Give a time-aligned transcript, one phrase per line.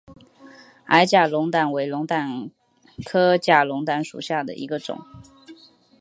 [0.87, 2.49] 矮假龙胆为龙胆
[3.05, 4.97] 科假龙胆属下的一个种。